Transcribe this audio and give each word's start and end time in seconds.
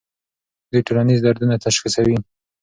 دوی 0.69 0.81
ټولنیز 0.87 1.19
دردونه 1.23 1.55
تشخیصوي. 1.65 2.17